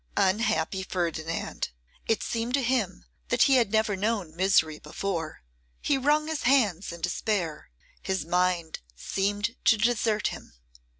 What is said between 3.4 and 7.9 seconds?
he had never known misery before. He wrung his hands in despair;